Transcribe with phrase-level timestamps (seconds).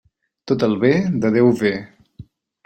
[0.51, 0.89] Tot el bé
[1.27, 1.73] de Déu ve.